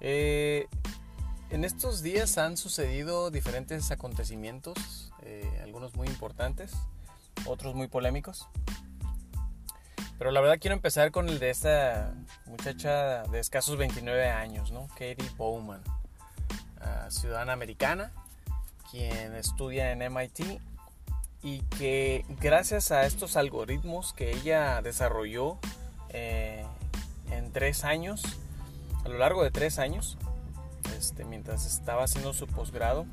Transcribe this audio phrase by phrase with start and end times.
[0.00, 0.66] Eh,
[1.50, 6.72] en estos días han sucedido diferentes acontecimientos, eh, algunos muy importantes,
[7.46, 8.48] otros muy polémicos.
[10.18, 12.12] Pero la verdad quiero empezar con el de esta
[12.46, 14.88] muchacha de escasos 29 años, ¿no?
[14.88, 15.80] Katie Bowman,
[16.80, 18.12] ah, ciudadana americana,
[18.90, 20.60] quien estudia en MIT
[21.42, 25.58] y que gracias a estos algoritmos que ella desarrolló
[26.08, 26.64] eh,
[27.30, 28.22] en tres años,
[29.08, 30.18] a lo largo de tres años,
[30.96, 33.06] este, mientras estaba haciendo su posgrado,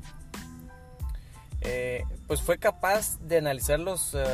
[1.62, 4.24] eh, pues fue capaz de analizar los eh,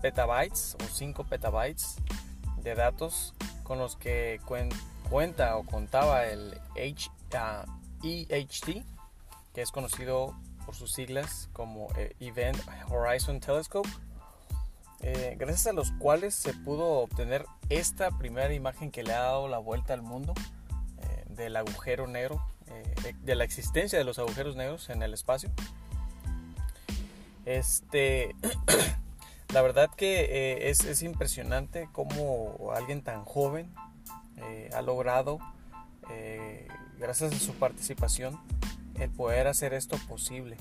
[0.00, 1.96] petabytes o 5 petabytes
[2.62, 4.40] de datos con los que
[5.08, 7.10] cuenta o contaba el H,
[8.02, 8.84] EHT,
[9.52, 10.34] que es conocido
[10.64, 13.88] por sus siglas como eh, Event Horizon Telescope,
[15.36, 19.58] gracias a los cuales se pudo obtener esta primera imagen que le ha dado la
[19.58, 20.34] vuelta al mundo
[21.40, 22.44] del agujero negro,
[23.22, 25.50] de la existencia de los agujeros negros en el espacio.
[27.46, 28.36] Este,
[29.52, 33.72] la verdad que eh, es, impresionante cómo alguien tan joven
[34.36, 35.38] eh, ha logrado,
[36.10, 38.38] eh, gracias a su participación,
[38.98, 40.56] el poder hacer esto posible.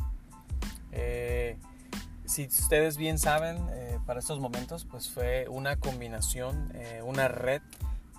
[2.26, 3.58] si ustedes bien saben,
[4.06, 6.72] para estos momentos, pues fue una combinación,
[7.04, 7.62] una red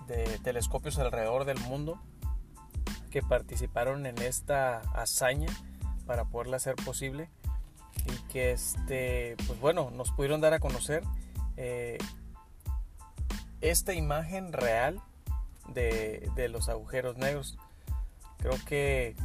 [0.07, 2.01] de telescopios alrededor del mundo
[3.11, 5.49] que participaron en esta hazaña
[6.07, 7.29] para poderla hacer posible
[8.07, 11.03] y que este, pues bueno, nos pudieron dar a conocer
[11.57, 11.99] eh,
[13.61, 15.01] esta imagen real
[15.75, 17.59] de, de, los agujeros negros.
[18.39, 19.17] Creo que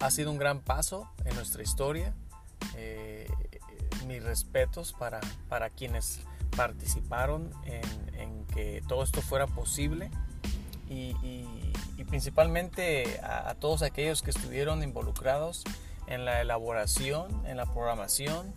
[0.00, 2.14] ha sido un gran paso en nuestra historia.
[2.76, 3.28] Eh,
[4.06, 6.20] mis respetos para, para quienes
[6.56, 10.10] participaron en, que todo esto fuera posible
[10.88, 11.12] y,
[12.04, 15.64] principalmente a, todos aquellos que estuvieron involucrados
[16.06, 18.54] en la elaboración, en la programación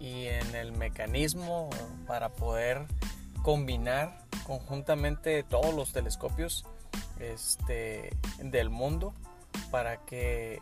[0.00, 1.70] y en el mecanismo
[2.06, 2.86] para poder
[3.42, 6.64] combinar conjuntamente todos los telescopios
[7.20, 9.14] este, del mundo
[9.70, 10.60] para que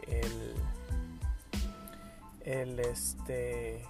[2.44, 3.82] el, este,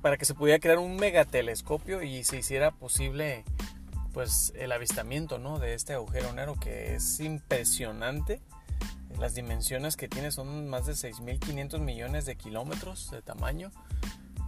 [0.00, 3.44] para que se pudiera crear un megatelescopio y se hiciera posible
[4.14, 5.58] pues el avistamiento ¿no?
[5.58, 8.40] de este agujero negro que es impresionante
[9.18, 13.70] las dimensiones que tiene son más de 6.500 millones de kilómetros de tamaño.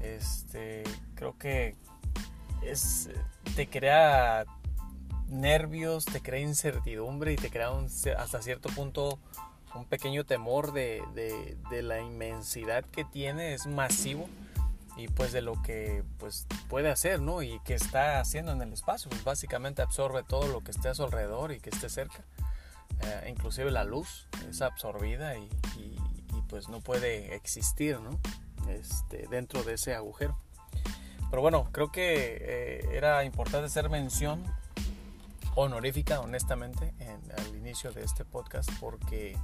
[0.01, 0.83] Este,
[1.15, 1.77] creo que
[2.63, 3.11] es,
[3.55, 4.45] te crea
[5.29, 7.71] nervios, te crea incertidumbre y te crea
[8.19, 9.19] hasta cierto punto
[9.75, 14.29] un pequeño temor de, de, la inmensidad que tiene, es masivo
[14.97, 17.43] y pues de lo que pues puede hacer, ¿no?
[17.43, 20.95] Y que está haciendo en el espacio, pues básicamente absorbe todo lo que esté a
[20.95, 22.25] su alrededor y que esté cerca.
[23.01, 25.49] Eh, inclusive la luz es absorbida y,
[26.49, 28.21] pues no puede existir ¿no?
[28.69, 30.39] Este, dentro de ese agujero.
[31.29, 34.45] Pero bueno, creo que eh, era importante hacer mención
[35.57, 39.37] honorífica, honestamente, en, al inicio de este podcast, porque,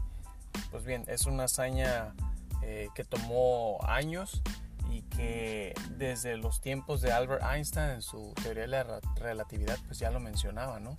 [0.71, 2.15] pues bien, es una hazaña
[2.63, 4.43] eh, que tomó años
[4.91, 9.99] y que desde los tiempos de Albert Einstein en su teoría de la relatividad, pues
[9.99, 10.95] ya lo mencionaba, ¿no?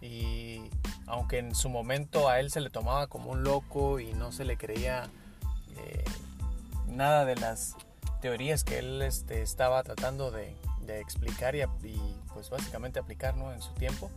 [0.00, 0.70] Y
[1.06, 4.44] aunque en su momento a él se le tomaba como un loco y no se
[4.44, 5.08] le creía
[5.76, 6.04] eh,
[6.86, 7.76] nada de las
[8.20, 10.56] teorías que él este, estaba tratando de,
[10.88, 11.62] explicar y,
[12.32, 14.10] pues básicamente aplicar en su tiempo,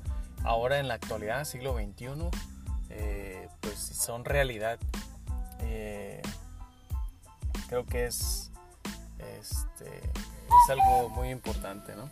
[0.46, 2.08] ahora en la actualidad, siglo XXI,
[2.90, 4.80] eh, pues son realidad.
[5.60, 6.22] Eh,
[7.68, 8.51] creo que es,
[9.42, 11.96] este, es algo muy importante.
[11.96, 12.10] ¿no?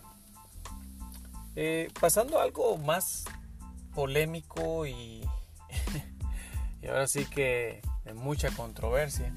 [2.00, 3.24] pasando a algo más
[3.94, 5.22] polémico y,
[6.82, 9.32] y ahora sí que de mucha controversia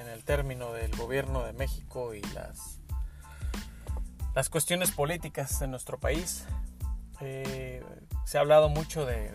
[0.00, 2.80] en el término del gobierno de México y las,
[4.34, 6.44] las cuestiones políticas en nuestro país.
[7.20, 7.82] Eh,
[8.24, 9.30] se ha hablado mucho de,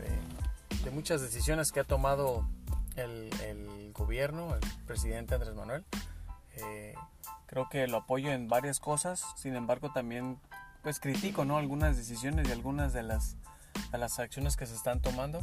[0.83, 2.49] de, muchas decisiones que ha tomado
[2.95, 5.85] el, el, gobierno, el presidente Andrés Manuel.
[6.55, 6.95] Eh,
[7.49, 10.37] creo que lo apoyo en varias cosas, sin embargo también
[10.83, 11.57] pues critico ¿no?
[11.57, 13.37] algunas decisiones y algunas de las
[13.91, 15.41] a las acciones que se están tomando.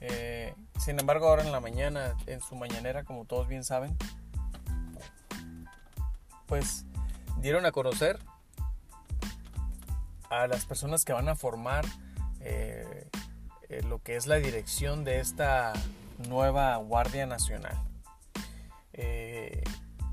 [0.00, 3.96] Eh, sin embargo, ahora en la mañana, en su mañanera, como todos bien saben,
[6.46, 6.84] pues
[7.38, 8.18] dieron a conocer
[10.28, 11.84] a las personas que van a formar
[12.40, 13.08] eh,
[13.68, 15.72] eh, lo que es la dirección de esta
[16.28, 17.91] nueva Guardia Nacional.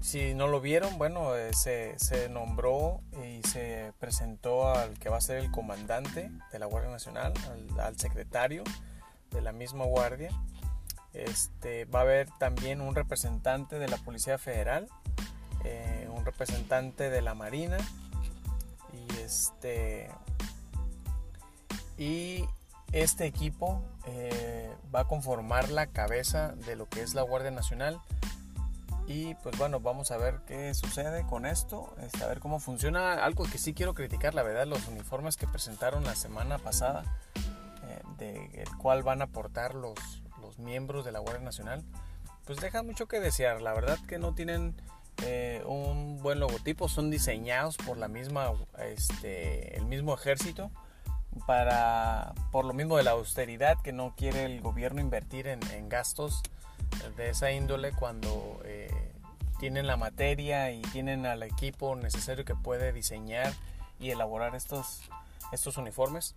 [0.09, 5.21] Si no lo vieron, bueno, eh, se, nombró y se presentó al que va a
[5.21, 7.31] ser el comandante de la Guardia Nacional,
[7.77, 8.63] al, secretario
[9.29, 10.31] de la misma Guardia.
[11.13, 14.87] Este, va a haber también un representante de la Policía Federal,
[15.63, 17.77] eh, un representante de la Marina
[18.91, 20.09] y este
[21.99, 22.45] y
[22.93, 28.01] este equipo eh, va a conformar la cabeza de lo que es la Guardia Nacional
[29.09, 31.93] y pues bueno vamos a ver qué sucede con esto.
[32.01, 33.25] Este, a ver cómo funciona.
[33.25, 37.03] Algo que sí quiero criticar la verdad los uniformes que presentaron la semana pasada
[37.89, 39.97] eh, del cual van a portar los,
[40.39, 41.83] los miembros de la Guardia Nacional
[42.45, 43.61] pues dejan mucho que desear.
[43.61, 44.75] La verdad que no tienen
[45.23, 50.71] eh, un buen logotipo, son diseñados por la misma, este, el mismo ejército
[51.45, 55.59] para, por lo mismo de la austeridad que no quiere el gobierno invertir en,
[55.89, 56.41] gastos
[57.17, 58.89] de esa índole cuando eh,
[59.59, 63.53] tienen la materia y tienen al equipo necesario que puede diseñar
[63.99, 65.01] y elaborar estos,
[65.51, 66.35] estos uniformes.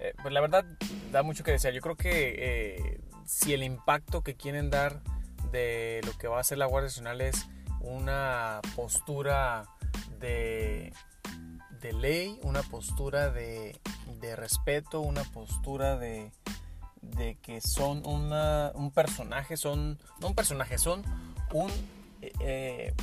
[0.00, 0.64] Eh, pues la verdad
[1.12, 1.74] da mucho que desear.
[1.74, 5.00] Yo creo que si el impacto que quieren dar
[5.50, 7.46] de lo que va a hacer la Guardia Nacional es
[7.80, 9.66] una postura
[10.18, 10.92] de,
[11.80, 13.78] de ley, una postura de,
[14.20, 16.32] de, respeto, una postura de,
[17.16, 21.04] de que son un personaje, son, no un personaje, son
[21.52, 21.70] un,
[22.20, 22.94] eh,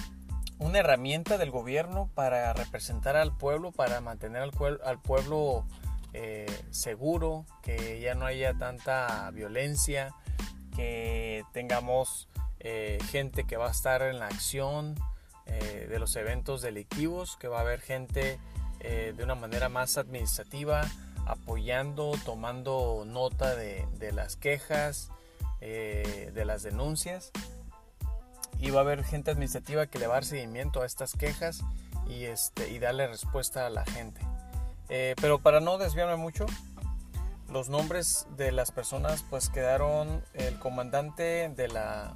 [0.59, 5.65] una herramienta del gobierno para representar al pueblo, para mantener al, pueblo
[6.13, 10.13] eh, seguro, que ya no haya tanta violencia,
[10.75, 12.27] que tengamos
[12.59, 14.95] eh, gente que va a estar en la acción
[15.47, 18.39] eh, de los eventos delictivos, que va a haber gente
[18.79, 20.83] eh, de una manera más administrativa
[21.25, 25.11] apoyando, tomando nota de, las quejas,
[25.59, 27.31] de las denuncias.
[28.59, 31.63] Y va a haber gente administrativa que le va a dar seguimiento a estas quejas
[32.07, 34.21] y, este, y darle respuesta a la gente.
[34.87, 36.45] pero para no desviarme mucho,
[37.49, 42.15] los nombres de las personas pues quedaron el comandante de la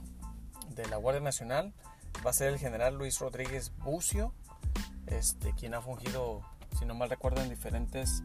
[0.75, 1.73] de la Guardia Nacional
[2.25, 4.33] va a ser el general Luis Rodríguez Bucio,
[5.07, 6.41] este, quien ha fungido,
[6.77, 8.23] si no mal recuerdo, en diferentes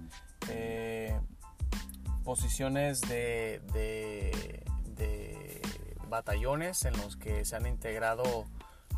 [0.50, 1.19] eh,
[2.25, 3.61] posiciones de,
[6.08, 8.44] batallones en los que se han integrado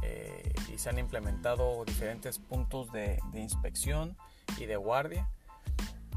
[0.02, 4.16] eh, y se han implementado diferentes puntos de, inspección
[4.58, 5.28] y de guardia.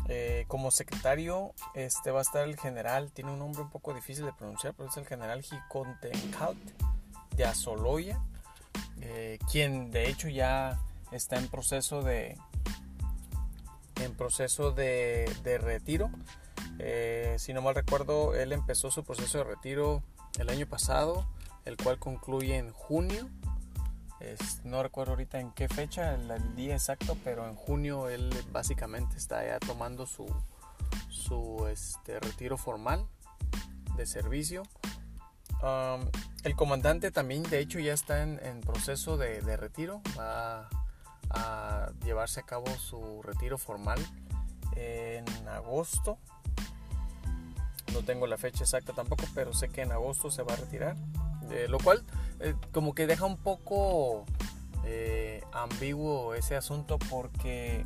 [0.08, 4.26] Eh, como secretario este va a estar el general, tiene un nombre un poco difícil
[4.26, 6.58] de pronunciar, pero es el general Jicontencaut
[7.36, 8.22] de Azoloya,
[9.02, 10.80] eh, quien de hecho ya
[11.12, 12.38] está en proceso de
[14.06, 16.10] en proceso de, retiro.
[16.80, 20.04] Eh, si no mal recuerdo, él empezó su proceso de retiro
[20.40, 21.28] el año pasado,
[21.66, 23.28] el cual concluye en junio.
[24.64, 29.46] no recuerdo ahorita en qué fecha, el, día exacto, pero en junio él básicamente está
[29.46, 30.26] ya tomando su,
[31.10, 33.06] su este, retiro formal
[33.98, 34.64] de servicio
[36.44, 40.02] el comandante también, de hecho, ya está en, proceso de, retiro.
[40.18, 40.70] Va
[42.04, 44.00] llevarse a cabo su retiro formal
[44.76, 46.18] en agosto.
[47.94, 50.96] No tengo la fecha exacta tampoco, pero sé que en agosto se va a retirar.
[51.70, 52.04] lo cual,
[52.40, 54.26] eh, como que deja un poco
[54.84, 57.86] eh, ambiguo ese asunto porque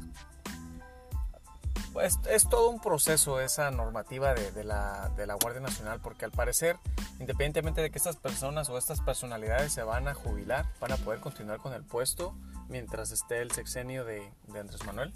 [1.94, 6.78] pues, es todo un proceso esa normativa de, la, Guardia Nacional, porque al parecer,
[7.20, 11.20] independientemente de que estas personas o estas personalidades se van a jubilar, van a poder
[11.20, 12.36] continuar con el puesto
[12.68, 15.14] mientras esté el sexenio de, Andrés Manuel.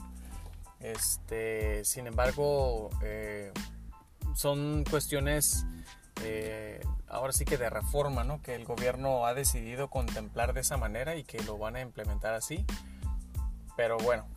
[0.80, 3.52] Este, sin embargo, eh,
[4.36, 5.66] son cuestiones
[6.22, 8.42] eh, ahora sí que de reforma, ¿no?
[8.42, 12.34] Que el gobierno ha decidido contemplar de esa manera y que lo van a implementar
[12.34, 12.66] así.
[13.76, 14.28] Pero bueno,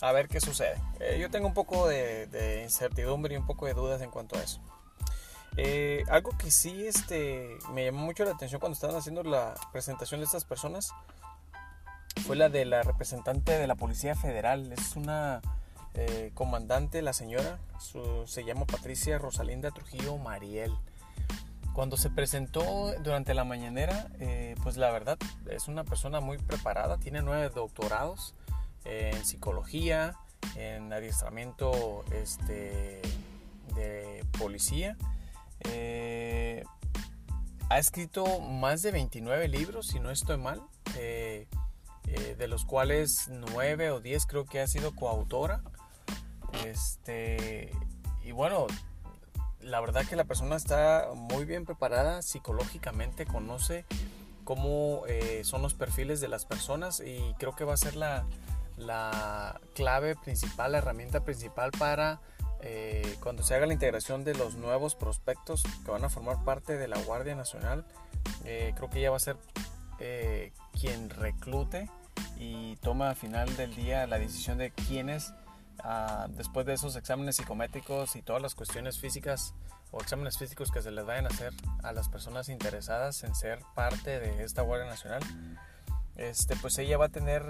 [0.00, 0.80] a ver qué sucede.
[1.00, 4.42] Eh, yo tengo un poco de, incertidumbre y un poco de dudas en cuanto a
[4.42, 4.60] eso.
[5.56, 10.20] Eh, algo que sí este, me llamó mucho la atención cuando estaban haciendo la presentación
[10.20, 10.92] de estas personas
[12.26, 14.70] fue la de la representante de la Policía Federal.
[14.72, 15.40] Es una
[15.94, 17.58] eh, comandante, la señora,
[18.26, 20.74] se llama Patricia Rosalinda Trujillo Mariel.
[21.72, 24.08] Cuando se presentó durante la mañanera,
[24.62, 25.18] pues la verdad
[25.50, 28.34] es una persona muy preparada, tiene nueve doctorados
[28.86, 30.16] en psicología,
[30.54, 33.02] en adiestramiento este,
[33.74, 34.96] de policía.
[35.60, 36.64] Eh,
[37.68, 40.62] ha escrito más de 29 libros, si no estoy mal,
[40.96, 41.48] eh,
[42.06, 45.62] eh, de los cuales 9 o 10 creo que ha sido coautora.
[46.64, 47.72] Este,
[48.22, 48.66] y bueno,
[49.60, 53.84] la verdad que la persona está muy bien preparada psicológicamente, conoce
[54.44, 55.02] cómo
[55.42, 58.24] son los perfiles de las personas y creo que va a ser la,
[58.76, 62.20] la clave principal, la herramienta principal para
[62.60, 66.76] eh, cuando se haga la integración de los nuevos prospectos que van a formar parte
[66.76, 67.84] de la Guardia Nacional,
[68.44, 69.36] eh, creo que ella va a ser
[69.98, 71.90] eh, quien reclute
[72.38, 75.34] y toma al final del día la decisión de quiénes,
[75.80, 79.54] ah, después de esos exámenes psicométricos y todas las cuestiones físicas
[79.92, 81.52] o exámenes físicos que se les vayan a hacer
[81.82, 85.22] a las personas interesadas en ser parte de esta Guardia Nacional,
[86.16, 87.44] este, pues ella va a tener,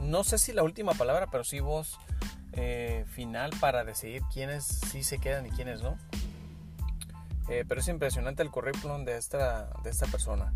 [0.00, 1.98] no sé si la última palabra, pero sí voz
[2.52, 5.98] eh, final para decidir quiénes sí se quedan y quiénes no.
[7.48, 10.52] Eh, pero es impresionante el currículum de esta, de esta persona.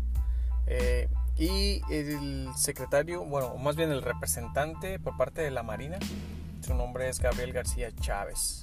[0.65, 5.97] Eh, y el secretario, bueno, más bien el representante por parte de la Marina,
[6.61, 8.59] su nombre es Gabriel García Chávez.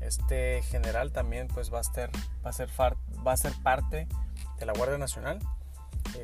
[0.00, 2.10] Este general también pues va a, ser,
[2.44, 4.08] va a, ser, va a ser parte
[4.58, 5.38] de la Guardia Nacional.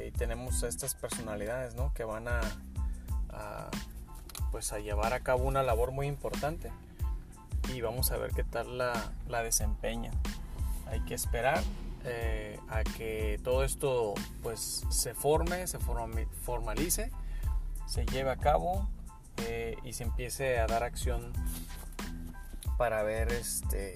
[0.07, 1.93] y tenemos estas personalidades ¿no?
[1.95, 2.41] que van a,
[4.51, 6.71] pues a llevar a cabo una labor muy importante
[7.75, 10.13] y vamos a ver qué tal la, la desempeña.
[10.89, 11.63] Hay que esperar
[12.05, 17.11] eh, a que todo esto pues se forme, se formalice,
[17.87, 18.89] se lleve a cabo
[19.39, 21.33] eh, y se empiece a dar acción
[22.79, 23.95] para ver este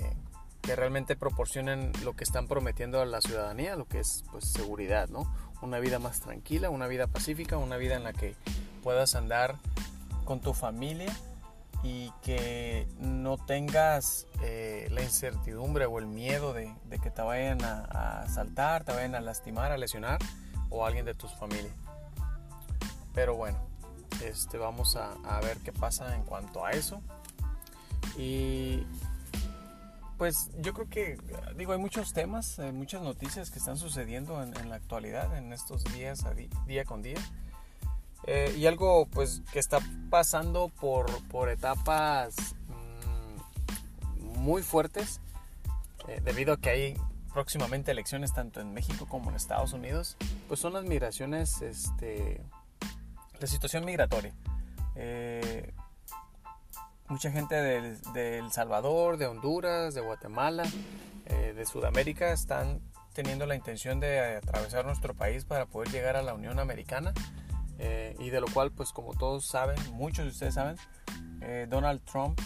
[0.62, 5.08] que realmente proporcionen lo que están prometiendo a la ciudadanía, lo que es pues seguridad,
[5.08, 5.32] ¿no?
[5.62, 8.34] Una vida más tranquila, una vida pacífica, una vida en la que
[8.82, 9.56] puedas andar
[10.24, 11.12] con tu familia
[11.82, 18.22] y que no tengas eh, la incertidumbre o el miedo de, que te vayan a,
[18.22, 20.18] asaltar, te vayan a lastimar, a lesionar
[20.68, 21.72] o alguien de tu familia.
[23.14, 23.58] Pero bueno,
[24.22, 27.00] este, vamos a, ver qué pasa en cuanto a eso.
[28.18, 28.84] Y
[30.18, 31.18] pues yo creo que,
[31.56, 36.24] digo, hay muchos temas, muchas noticias que están sucediendo en, la actualidad, en estos días,
[36.66, 37.18] día con día.
[38.24, 39.78] Eh, y algo pues que está
[40.10, 42.36] pasando por, por etapas
[44.18, 45.20] mm, muy fuertes
[46.06, 46.98] eh, debido a que hay
[47.32, 52.42] próximamente elecciones tanto en México como en Estados Unidos pues son las migraciones este
[53.38, 54.34] la situación migratoria.
[54.96, 55.72] Eh,
[57.08, 60.64] mucha gente de, El Salvador de Honduras de Guatemala
[61.26, 62.80] de Sudamérica están
[63.12, 67.14] teniendo la intención de atravesar nuestro país para poder llegar a la Unión Americana
[67.82, 70.76] eh, y de lo cual, pues como todos saben, muchos de ustedes saben,
[71.40, 72.38] eh, Donald Trump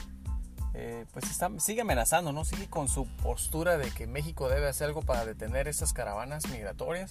[0.75, 2.45] eh, pues está, sigue amenazando, ¿no?
[2.45, 7.11] Sigue con su postura de que México debe hacer algo para detener esas caravanas migratorias,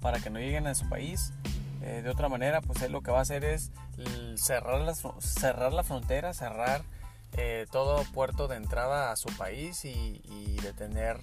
[0.00, 1.32] para que no lleguen a su país.
[1.80, 3.70] de otra manera, pues él lo que va a hacer es
[4.36, 6.82] cerrar, las, cerrar la frontera, cerrar
[7.70, 10.20] todo puerto de entrada a su país y,
[10.62, 11.20] detener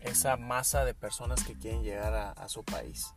[0.00, 3.14] esa masa de personas que quieren llegar a su país.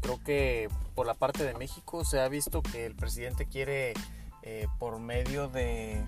[0.00, 3.94] Creo que por la parte de México se ha visto que el presidente quiere,
[4.42, 6.02] eh, por medio de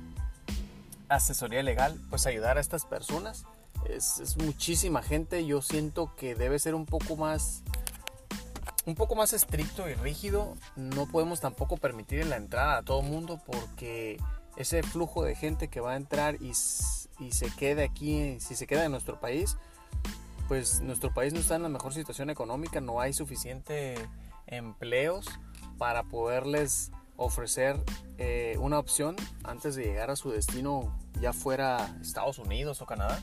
[1.09, 3.45] asesoría legal, pues ayudar a estas personas.
[3.89, 5.45] Es, muchísima gente.
[5.45, 7.63] Yo siento que debe ser un poco más,
[8.87, 10.57] un poco más estricto y rígido.
[10.77, 14.19] No podemos tampoco permitir la entrada a todo mundo porque
[14.57, 18.67] ese flujo de gente que va a entrar y, y se quede aquí, si se
[18.67, 19.57] queda en nuestro país,
[20.51, 23.95] pues nuestro país no está en la mejor situación económica, no hay suficiente
[24.49, 25.25] empleos
[25.79, 27.77] para poderles ofrecer
[28.19, 29.15] eh, una opción
[29.45, 33.23] antes de llegar a su destino, ya fuera Estados Unidos o Canadá.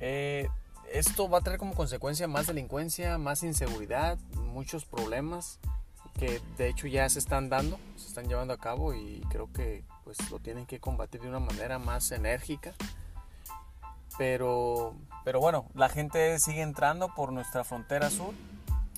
[0.00, 0.48] Eh,
[0.92, 5.60] esto va a traer como consecuencia más delincuencia, más inseguridad, muchos problemas
[6.18, 9.84] que de hecho ya se están dando, se están llevando a cabo y creo que
[10.02, 12.74] pues lo tienen que combatir de una manera más enérgica.
[14.18, 14.94] Pero,
[15.24, 18.34] pero bueno, la gente sigue entrando por nuestra frontera sur,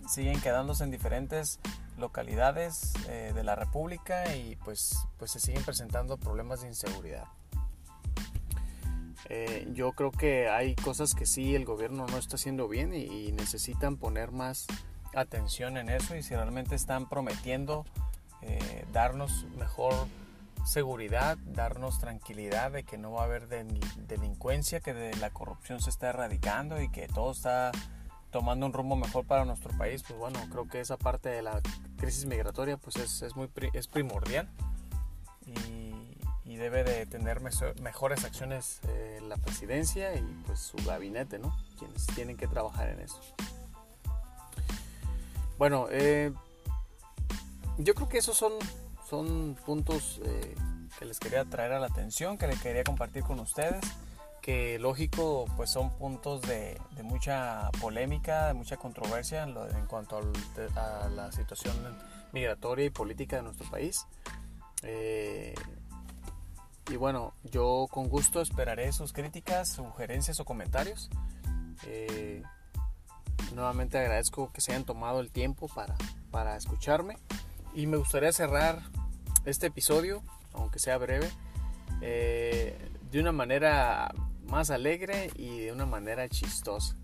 [0.09, 1.61] siguen quedándose en diferentes
[1.99, 7.25] localidades eh, de la República y pues, pues se siguen presentando problemas de inseguridad.
[9.31, 13.33] Eh, yo creo que hay cosas que sí el gobierno no está haciendo bien y,
[13.33, 14.67] necesitan poner más
[15.15, 17.85] atención en eso y si realmente están prometiendo
[18.43, 19.95] eh, darnos mejor
[20.65, 25.91] seguridad, darnos tranquilidad de que no va a haber delincuencia, que de la corrupción se
[25.91, 27.73] está erradicando y que todo está
[28.31, 31.61] tomando un rumbo mejor para nuestro país, pues bueno, creo que esa parte de la
[31.97, 34.49] crisis migratoria pues es, es muy, es primordial
[35.47, 35.77] y,
[36.59, 41.57] debe de tener mejores acciones eh, la presidencia y pues su gabinete, ¿no?
[41.79, 43.21] Quienes tienen que trabajar en eso.
[45.57, 46.33] Bueno, eh,
[47.79, 48.55] yo creo que esos son
[49.09, 50.55] son puntos eh,
[50.99, 53.81] que les quería traer a la atención, que les quería compartir con ustedes,
[54.43, 60.19] que lógico pues son puntos de, mucha polémica, de mucha controversia en, cuanto
[60.77, 61.75] a la situación
[62.33, 64.07] migratoria y política de nuestro país.
[64.83, 65.55] Eh,
[66.91, 71.09] y bueno, yo con gusto esperaré sus críticas, sugerencias o comentarios.
[71.87, 72.43] Eh,
[73.55, 75.97] nuevamente agradezco que se hayan tomado el tiempo para,
[76.31, 77.17] para escucharme.
[77.75, 78.83] Y me gustaría cerrar
[79.45, 80.23] este episodio,
[80.53, 81.31] aunque sea breve,
[82.01, 82.77] eh,
[83.11, 84.13] de una manera
[84.47, 86.97] más alegre y de una manera chistosa.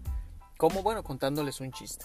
[0.57, 2.05] Como bueno, contándoles un chiste.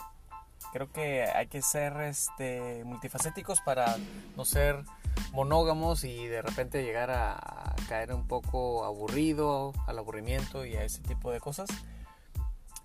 [0.73, 3.97] Creo que hay que ser este, multifacéticos para
[4.35, 4.83] no ser
[5.31, 11.01] monógamos y de repente llegar a, caer un poco aburrido, al aburrimiento y a ese
[11.01, 11.69] tipo de cosas.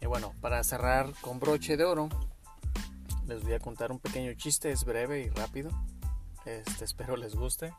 [0.00, 2.08] Y bueno, para cerrar con broche de oro,
[3.26, 5.70] les voy a contar un pequeño chiste, es breve y rápido.
[6.44, 7.72] Este, espero les guste.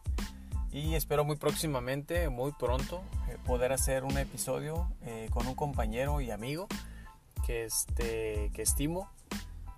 [0.72, 6.20] Y espero muy próximamente, muy pronto, eh, poder hacer un episodio eh, con un compañero
[6.20, 6.68] y amigo
[7.46, 9.10] que, este, que estimo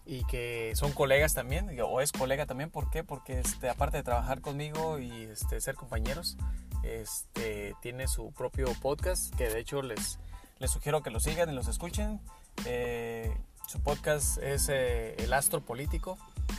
[0.06, 3.04] y que son colegas también, o es colega también, ¿por qué?
[3.04, 6.38] Porque este, aparte de trabajar conmigo y este, ser compañeros,
[6.84, 10.18] este, tiene su propio podcast, que de hecho les,
[10.60, 12.22] les sugiero que lo sigan y los escuchen.
[12.66, 16.18] Eh, su podcast es eh, El Astro Político,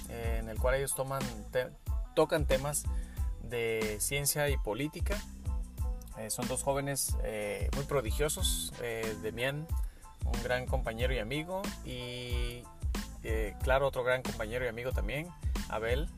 [0.09, 1.23] eh, en el cual ellos toman
[2.15, 2.85] tocan temas
[3.43, 5.17] de ciencia y política.
[6.29, 7.17] son dos jóvenes
[7.75, 8.73] muy prodigiosos,
[9.23, 9.67] Demian,
[10.25, 12.65] un gran compañero y amigo, y
[13.23, 15.29] eh, claro, otro gran compañero y amigo también,
[15.69, 16.09] Abel.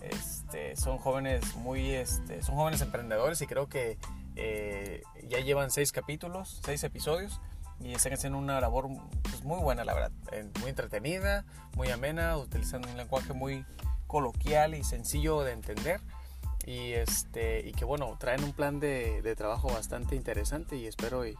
[0.00, 3.96] Este, son jóvenes muy, este, son jóvenes emprendedores y creo que
[4.36, 7.40] eh, ya llevan seis capítulos, seis episodios
[7.80, 8.88] y están haciendo una labor
[9.22, 10.12] pues, muy buena, la verdad,
[10.60, 11.44] muy entretenida,
[11.76, 13.64] muy amena, utilizando un lenguaje muy
[14.06, 16.00] coloquial y sencillo de entender
[16.66, 21.26] y este y que bueno traen un plan de, de trabajo bastante interesante y espero
[21.26, 21.36] y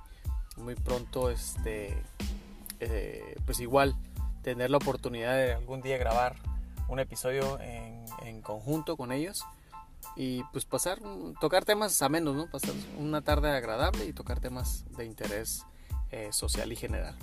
[0.56, 1.96] muy pronto este
[2.80, 3.96] eh, pues igual
[4.42, 6.36] tener la oportunidad de algún día grabar
[6.88, 9.44] un episodio en, en conjunto con ellos
[10.16, 11.00] y pues pasar,
[11.40, 12.46] tocar temas a menos, ¿no?
[12.48, 15.64] Pasar una tarde agradable y tocar temas de interés
[16.14, 17.16] eh, social y general.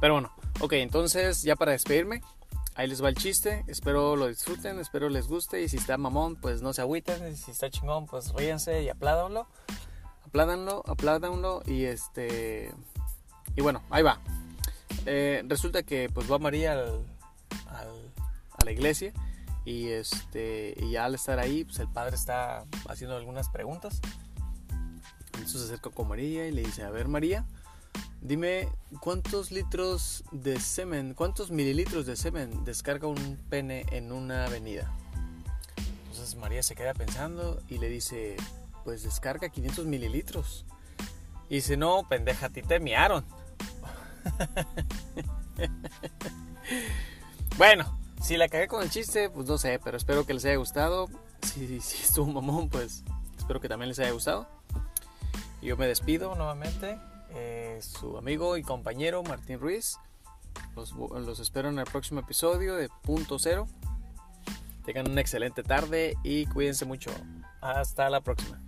[0.00, 2.20] Pero bueno, ok, entonces ya para despedirme,
[2.74, 6.34] ahí les va el chiste, espero lo disfruten, espero les guste y si está mamón,
[6.34, 9.46] pues no se agüiten, y si está chingón, pues ríense y apládanlo,
[10.26, 12.74] apládanlo, apládanlo y este...
[13.54, 14.18] Y bueno, ahí va.
[15.06, 16.72] Eh, resulta que pues va María
[17.68, 19.12] a la iglesia
[19.64, 24.00] y este y al estar ahí pues el padre está haciendo algunas preguntas
[25.34, 27.44] entonces se acerca con María y le dice a ver María
[28.20, 28.68] dime
[29.00, 34.92] cuántos litros de semen cuántos mililitros de semen descarga un pene en una avenida
[36.10, 38.36] entonces María se queda pensando y le dice
[38.84, 40.64] pues descarga 500 mililitros
[41.48, 43.24] y dice no pendeja a ti te miaron
[47.58, 50.56] bueno, si la cagué con el chiste, pues no sé, pero espero que les haya
[50.56, 51.08] gustado.
[51.42, 53.04] Si, si estuvo mamón, pues
[53.38, 54.46] espero que también les haya gustado.
[55.64, 56.98] Yo me despido nuevamente.
[57.30, 59.98] Eh, su amigo y compañero Martín Ruiz.
[60.76, 63.66] Los, los espero en el próximo episodio de Punto Cero.
[64.84, 67.10] Tengan una excelente tarde y cuídense mucho.
[67.62, 68.60] Hasta la próxima.